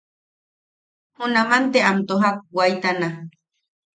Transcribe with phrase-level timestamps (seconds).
[1.19, 3.09] Junaman te am tojak waitana.